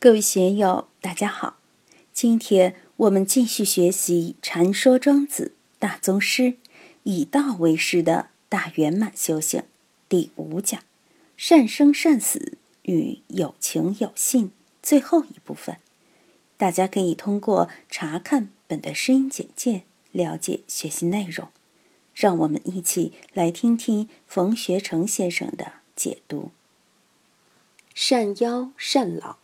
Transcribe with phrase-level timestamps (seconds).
[0.00, 1.58] 各位学友，大家好！
[2.12, 6.42] 今天我们继续学习《禅说庄子大宗师》，
[7.02, 9.64] 以道为师的大圆满修行
[10.08, 10.80] 第五讲
[11.36, 15.78] “善生善死与有情有信”最后一部分。
[16.56, 21.48] 大家可以通过查看本的声音简介了解学习内容。
[22.14, 26.52] 让我们一起来听听冯学成先生的解读
[27.92, 29.38] ：“善夭善老。”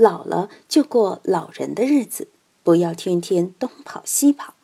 [0.00, 2.28] 老了就过老人的日子，
[2.62, 4.54] 不要天天东跑西跑。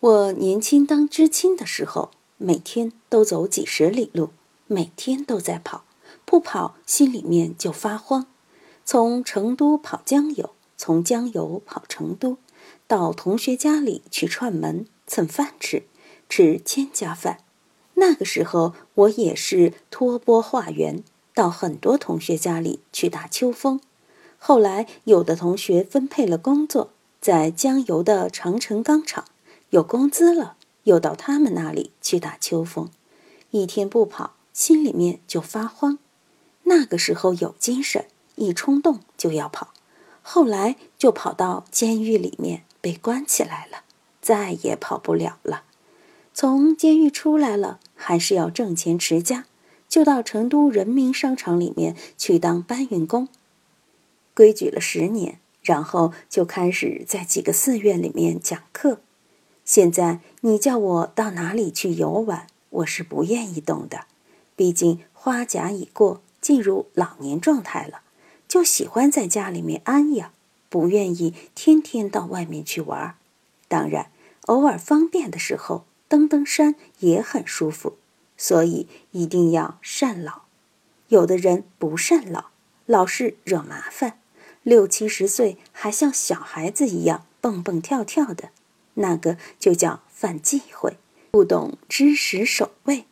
[0.00, 4.30] 我年轻当知青的时候，每天都走几十里路，
[4.66, 5.84] 每天都在跑，
[6.24, 8.26] 不跑心里面就发慌。
[8.86, 12.38] 从成都跑江油，从江油跑成都，
[12.86, 15.82] 到同学家里去串门蹭饭吃，
[16.30, 17.40] 吃千家饭。
[17.96, 21.04] 那个时候我也是托钵化缘，
[21.34, 23.78] 到很多同学家里去打秋风。
[24.46, 29.24] 后来，有的同学分配了工作，在江油的长城钢厂
[29.70, 32.90] 有工资了，又到他们那里去打秋风。
[33.52, 35.98] 一天不跑，心里面就发慌。
[36.64, 39.72] 那个时候有精神，一冲动就要跑。
[40.20, 43.78] 后来就跑到监狱里面被关起来了，
[44.20, 45.62] 再也跑不了了。
[46.34, 49.46] 从监狱出来了，还是要挣钱持家，
[49.88, 53.28] 就到成都人民商场里面去当搬运工。
[54.34, 59.00] 规矩了十年，然后就开始在几个寺院里面讲课。
[59.64, 64.06] 现在你叫我到哪里去游玩，我是不愿意动的。
[64.56, 68.02] 毕竟花甲已过，进入老年状态了，
[68.46, 70.32] 就喜欢在家里面安养，
[70.68, 73.16] 不愿意天天到外面去玩。
[73.68, 74.10] 当然，
[74.46, 77.96] 偶尔方便的时候登登山也很舒服。
[78.36, 80.42] 所以一定要善老。
[81.06, 82.46] 有的人不善老，
[82.84, 84.18] 老是惹麻烦。
[84.64, 88.48] 六七十岁还像小孩子一样蹦蹦跳跳的，
[88.94, 90.96] 那个就叫犯忌讳，
[91.30, 93.04] 不懂知识守卫。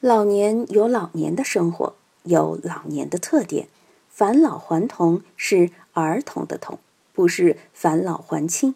[0.00, 3.68] 老年有老年的生活，有老年的特点。
[4.08, 6.78] 返老还童是儿童的童，
[7.12, 8.74] 不是返老还青。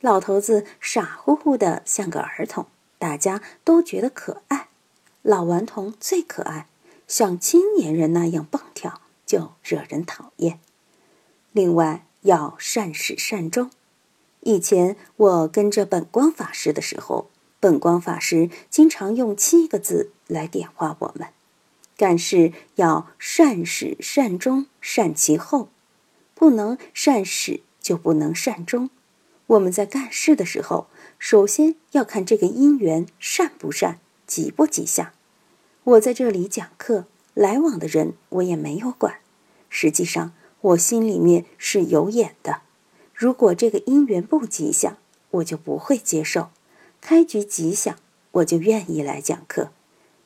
[0.00, 2.66] 老头子傻乎乎的像个儿童，
[2.98, 4.68] 大家都觉得可爱。
[5.22, 6.68] 老顽童最可爱，
[7.08, 10.60] 像青年人那样蹦跳，就惹人讨厌。
[11.56, 13.70] 另外要善始善终。
[14.40, 21.28] 以前我跟着本光法师的时候，本光法师经常用七个字来点化我们：
[21.96, 25.70] 干事要善始善终善其后，
[26.34, 28.90] 不能善始就不能善终。
[29.46, 35.10] 我们在干事的时候，首先要看这个因缘善不善，吉不吉祥。
[35.84, 39.20] 我在这里讲课，来往的人我也没有管，
[39.70, 40.34] 实际上。
[40.66, 42.62] 我心里面是有眼的，
[43.14, 44.96] 如果这个姻缘不吉祥，
[45.30, 46.50] 我就不会接受；
[47.00, 47.96] 开局吉祥，
[48.32, 49.70] 我就愿意来讲课。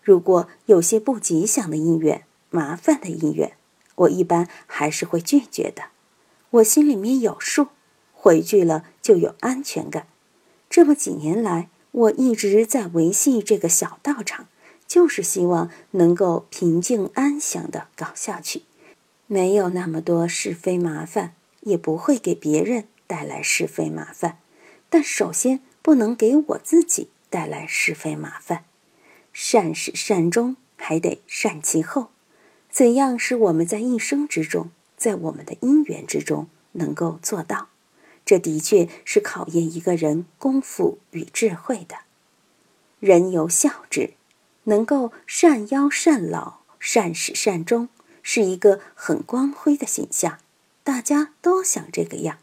[0.02, 3.52] 如果有些不吉祥的姻缘、麻烦的姻缘，
[3.96, 5.82] 我一般还是会拒绝的。
[6.50, 7.66] 我心里面有数，
[8.14, 10.06] 回拒了就有安全感。
[10.70, 14.46] 这么几年来，我一直在维系这个小道场，
[14.86, 18.62] 就是希望能够平静安详的搞下去。
[19.32, 24.38] 没有那么多是非麻烦，也不会给别人带来是非麻烦。
[24.88, 28.64] 但首先不能给我自己带来是非麻烦。
[29.32, 32.08] 善始善终，还得善其后。
[32.68, 37.68] 怎样使我们在一生之中，在我们的因缘之中能够做到？
[38.26, 41.98] 这的确是考验一个人功夫与智慧的。
[42.98, 44.14] 人有孝之，
[44.64, 47.88] 能够善夭善老，善始善终。
[48.22, 50.38] 是一个很光辉的形象，
[50.84, 52.38] 大家都想这个样，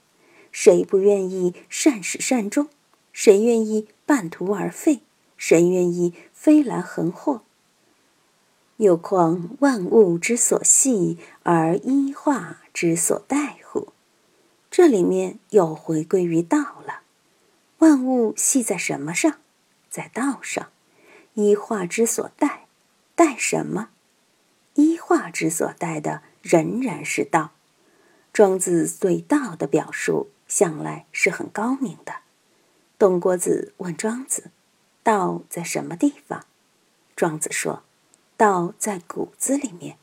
[0.52, 2.70] 谁不愿意善始善终？
[3.14, 5.02] 谁愿意半途而废？
[5.38, 7.42] 谁愿意飞来横祸？
[8.78, 13.94] 又况万物之所系，而一化之所待乎？
[14.70, 17.02] 这里面又回归于道了。
[17.80, 19.38] 万物系在什么上？
[19.90, 20.70] 在道上。
[21.34, 22.66] 一化之所待，
[23.16, 23.90] 待什么？
[25.08, 27.52] 画之所带的仍然是道。
[28.34, 32.16] 庄子对道的表述向来是很高明的。
[33.00, 34.52] 东郭子问庄子
[35.04, 36.44] ：“道在什么地方？”
[37.16, 37.84] 庄子说
[38.36, 39.96] ：“道在骨子里面。”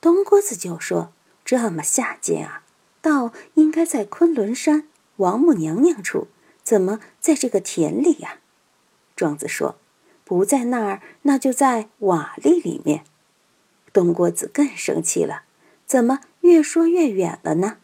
[0.00, 1.12] 东郭子就说
[1.44, 2.62] ：“这么下贱啊！
[3.02, 4.86] 道应该在昆仑山
[5.16, 6.28] 王母娘娘处，
[6.62, 8.38] 怎么在这个田里呀？”
[9.16, 9.80] 庄子说
[10.24, 13.02] ：“不在那儿，那就在瓦砾里面。”
[13.98, 15.42] 东郭子更生气了，
[15.84, 17.78] 怎么越说越远了呢？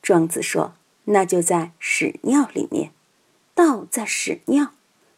[0.00, 0.74] 庄子说
[1.06, 2.92] ：“那就在屎尿里面，
[3.52, 4.68] 道在屎尿。”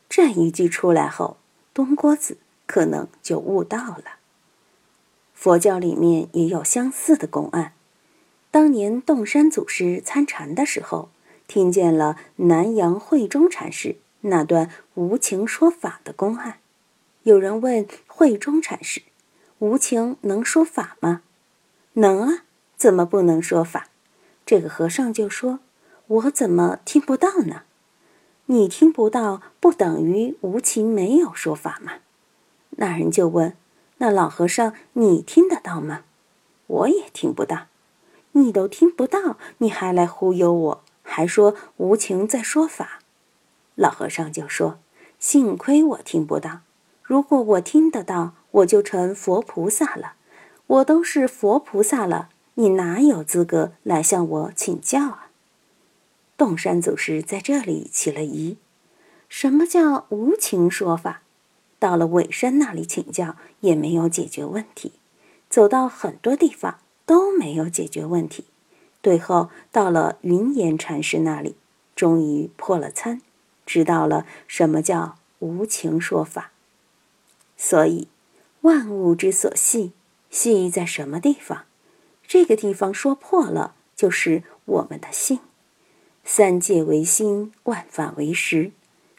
[0.08, 1.37] 这一句出来后，
[1.75, 4.17] 东郭子可能就悟道了。
[5.34, 7.75] 佛教里面也有相似的公案。
[8.50, 11.11] 当年洞山祖师参禅的时候，
[11.46, 16.61] 听见了南阳慧中禅师那段无情说法的公案。
[17.25, 19.02] 有人问慧中禅师
[19.62, 21.23] ：“无情能说法吗
[21.94, 22.43] ？”“能啊，
[22.76, 23.87] 怎么不能说法？”
[24.44, 25.61] 这个和尚就说
[26.09, 27.62] ：“我怎么听不到呢
[28.47, 31.93] ？”“你听不到，不等于无情没有说法吗？”
[32.79, 33.56] 那人就问
[33.99, 36.03] ：“那老和尚，你听得到吗
[36.67, 37.69] ？”“我也听不到。”
[38.35, 42.99] 你都听不到，你还来忽悠我，还说无情在说法。
[43.76, 44.81] 老和尚就说
[45.20, 46.62] ：“幸亏我听不到，
[47.03, 50.14] 如果我听得到，我就成佛菩萨了。
[50.69, 55.31] 我都是佛菩萨了，你哪有资格来向我请教啊？”
[56.38, 58.56] 洞山祖师在这里起了疑：
[59.28, 61.22] 什么叫无情说法？
[61.78, 64.93] 到了尾山那里请教，也没有解决问题。
[65.50, 66.78] 走到很多地方。
[67.04, 68.44] 都没有解决问题，
[69.02, 71.56] 最后到了云岩禅师那里，
[71.96, 73.20] 终于破了参，
[73.66, 76.52] 知道了什么叫无情说法。
[77.56, 78.06] 所以，
[78.62, 79.93] 万物之所系，
[80.31, 81.64] 系在什么地方？
[82.26, 85.41] 这个地方说破了，就是我们的心。
[86.25, 88.70] 三界为心，万法为实。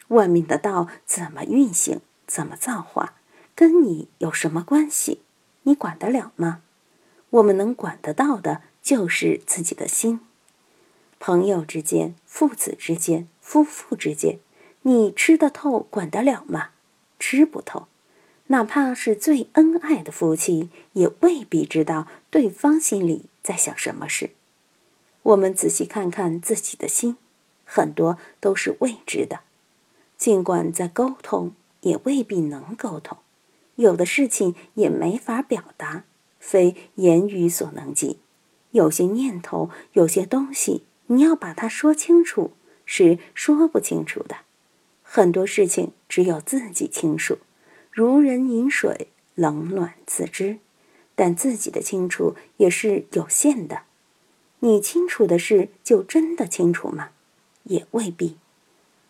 [0.08, 3.14] 外面的道怎么运行，怎么造化，
[3.54, 5.20] 跟你有什么关系？
[5.64, 6.62] 你管得了吗？
[7.30, 10.20] 我们能管得到的，就是自己的心。
[11.20, 14.38] 朋友之间、父子之间、夫妇之间，
[14.82, 16.70] 你吃得透、管得了吗？
[17.18, 17.88] 吃不透。
[18.48, 24.30] 哪怕是最恩爱的夫妻，也未必知道对方心里在想什么事。
[25.22, 27.16] 我们仔细看看自己的心，
[27.64, 29.40] 很多都是未知的。
[30.18, 33.16] 尽管在沟通，也未必能沟通。
[33.76, 36.04] 有的事情也没法表达。
[36.38, 38.18] 非言语所能及，
[38.72, 42.52] 有些念头，有些东西，你要把它说清楚，
[42.84, 44.36] 是说不清楚的。
[45.02, 47.38] 很多事情只有自己清楚，
[47.96, 49.06] 如人饮水，
[49.36, 50.58] 冷暖自知。
[51.14, 53.82] 但自己的清楚也是有限的。
[54.58, 57.10] 你清楚的事，就真的清楚吗？
[57.62, 58.36] 也未必。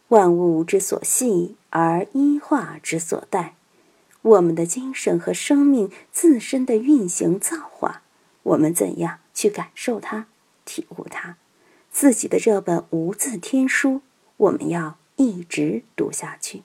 [0.08, 3.54] 万物之所系，而一化之所待。
[4.20, 8.02] 我们的精神和生命自身的运行造化，
[8.42, 10.26] 我们怎样去感受它、
[10.66, 11.38] 体悟它？
[11.90, 14.02] 自己的这本无字天书，
[14.36, 16.64] 我们要一直读下去。